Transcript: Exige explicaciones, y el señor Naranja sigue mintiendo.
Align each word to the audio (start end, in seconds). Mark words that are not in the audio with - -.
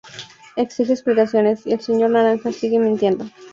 Exige 0.55 0.93
explicaciones, 0.93 1.67
y 1.67 1.73
el 1.73 1.79
señor 1.81 2.09
Naranja 2.09 2.51
sigue 2.51 2.79
mintiendo. 2.79 3.25